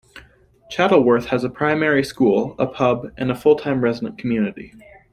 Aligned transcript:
Chaddleworth 0.71 1.25
has 1.25 1.43
a 1.43 1.49
primary 1.51 2.03
school, 2.03 2.55
a 2.57 2.65
pub 2.65 3.13
and 3.17 3.29
a 3.29 3.35
full-time 3.35 3.81
resident 3.83 4.17
community. 4.17 4.73